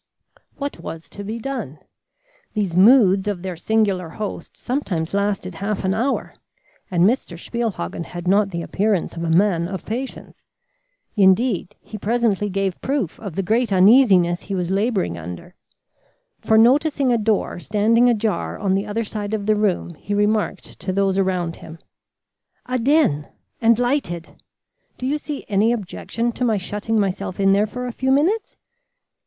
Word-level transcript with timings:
What 0.57 0.79
was 0.79 1.07
to 1.09 1.23
be 1.23 1.37
done? 1.37 1.77
These 2.55 2.75
moods 2.75 3.27
of 3.27 3.43
their 3.43 3.55
singular 3.55 4.09
host 4.09 4.57
sometimes 4.57 5.13
lasted 5.13 5.53
half 5.53 5.85
an 5.85 5.93
hour, 5.93 6.33
and 6.89 7.05
Mr. 7.05 7.37
Spielhagen 7.37 8.05
had 8.05 8.27
not 8.27 8.49
the 8.49 8.63
appearance 8.63 9.15
of 9.15 9.23
a 9.23 9.29
man 9.29 9.67
of 9.67 9.85
patience. 9.85 10.43
Indeed 11.15 11.75
he 11.81 11.99
presently 11.99 12.49
gave 12.49 12.81
proof 12.81 13.19
of 13.19 13.35
the 13.35 13.43
great 13.43 13.71
uneasiness 13.71 14.41
he 14.41 14.55
was 14.55 14.71
labouring 14.71 15.19
under, 15.19 15.53
for 16.39 16.57
noticing 16.57 17.13
a 17.13 17.17
door 17.19 17.59
standing 17.59 18.09
ajar 18.09 18.57
on 18.57 18.73
the 18.73 18.87
other 18.87 19.03
side 19.03 19.35
of 19.35 19.45
the 19.45 19.55
room, 19.55 19.93
he 19.93 20.15
remarked 20.15 20.79
to 20.79 20.91
those 20.91 21.19
around 21.19 21.57
him: 21.57 21.77
"A 22.65 22.79
den! 22.79 23.27
and 23.61 23.77
lighted! 23.77 24.29
Do 24.97 25.05
you 25.05 25.19
see 25.19 25.45
any 25.47 25.71
objection 25.71 26.31
to 26.31 26.43
my 26.43 26.57
shutting 26.57 26.99
myself 26.99 27.39
in 27.39 27.53
there 27.53 27.67
for 27.67 27.85
a 27.85 27.91
few 27.93 28.11
minutes?" 28.11 28.57